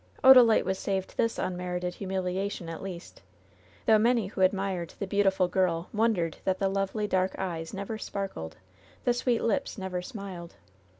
Odalite 0.23 0.65
was 0.65 0.79
saved 0.79 1.15
this 1.15 1.37
unmerited 1.37 1.93
humiliation, 1.93 2.69
at 2.69 2.81
least— 2.81 3.21
though 3.85 3.99
many 3.99 4.25
who 4.25 4.41
admired 4.41 4.95
the 4.97 5.05
beautiful 5.05 5.47
girl 5.47 5.89
won 5.93 6.11
LOVE'S 6.15 6.37
BITTEREST 6.37 6.37
CUP 6.37 6.37
86 6.37 6.41
dered 6.41 6.43
that 6.45 6.57
the 6.57 6.69
lovely, 6.69 7.07
dark 7.07 7.35
eyes 7.37 7.71
never 7.75 7.97
sparkled, 7.99 8.57
the 9.03 9.13
sweet 9.13 9.43
lips 9.43 9.77
never 9.77 10.01
smiled. 10.01 10.55